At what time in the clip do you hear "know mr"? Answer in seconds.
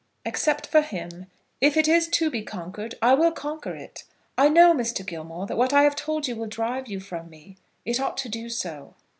4.49-5.05